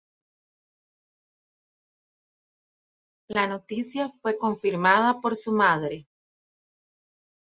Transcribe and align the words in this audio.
La 3.29 3.45
noticia 3.45 4.09
fue 4.23 4.35
confirmada 4.39 5.21
por 5.21 5.35
su 5.35 5.51
madre. 5.51 6.07